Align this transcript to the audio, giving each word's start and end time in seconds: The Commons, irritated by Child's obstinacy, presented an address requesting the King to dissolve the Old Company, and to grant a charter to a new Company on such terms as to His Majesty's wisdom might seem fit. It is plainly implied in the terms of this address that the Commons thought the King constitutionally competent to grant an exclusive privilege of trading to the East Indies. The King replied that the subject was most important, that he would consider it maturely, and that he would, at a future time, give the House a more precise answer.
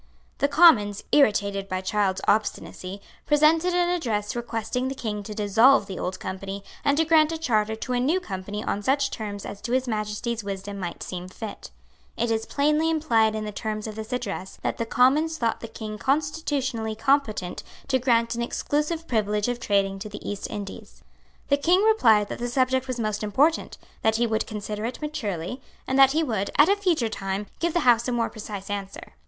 The 0.39 0.47
Commons, 0.47 1.03
irritated 1.11 1.69
by 1.69 1.81
Child's 1.81 2.21
obstinacy, 2.27 3.01
presented 3.27 3.75
an 3.75 3.87
address 3.89 4.35
requesting 4.35 4.87
the 4.87 4.95
King 4.95 5.21
to 5.21 5.35
dissolve 5.35 5.85
the 5.85 5.99
Old 5.99 6.19
Company, 6.19 6.63
and 6.83 6.97
to 6.97 7.05
grant 7.05 7.31
a 7.31 7.37
charter 7.37 7.75
to 7.75 7.93
a 7.93 7.99
new 7.99 8.19
Company 8.19 8.63
on 8.63 8.81
such 8.81 9.11
terms 9.11 9.45
as 9.45 9.61
to 9.61 9.73
His 9.73 9.87
Majesty's 9.87 10.43
wisdom 10.43 10.79
might 10.79 11.03
seem 11.03 11.27
fit. 11.29 11.69
It 12.17 12.31
is 12.31 12.47
plainly 12.47 12.89
implied 12.89 13.35
in 13.35 13.45
the 13.45 13.51
terms 13.51 13.85
of 13.85 13.93
this 13.93 14.11
address 14.11 14.57
that 14.63 14.77
the 14.79 14.87
Commons 14.87 15.37
thought 15.37 15.59
the 15.59 15.67
King 15.67 15.99
constitutionally 15.99 16.95
competent 16.95 17.61
to 17.89 17.99
grant 17.99 18.33
an 18.33 18.41
exclusive 18.41 19.07
privilege 19.07 19.47
of 19.47 19.59
trading 19.59 19.99
to 19.99 20.09
the 20.09 20.27
East 20.27 20.49
Indies. 20.49 21.03
The 21.49 21.57
King 21.57 21.83
replied 21.83 22.27
that 22.29 22.39
the 22.39 22.49
subject 22.49 22.87
was 22.87 22.99
most 22.99 23.21
important, 23.21 23.77
that 24.01 24.15
he 24.15 24.25
would 24.25 24.47
consider 24.47 24.83
it 24.85 24.99
maturely, 24.99 25.61
and 25.85 25.99
that 25.99 26.13
he 26.13 26.23
would, 26.23 26.49
at 26.57 26.69
a 26.69 26.75
future 26.75 27.07
time, 27.07 27.45
give 27.59 27.73
the 27.75 27.81
House 27.81 28.07
a 28.07 28.11
more 28.11 28.31
precise 28.31 28.71
answer. 28.71 29.13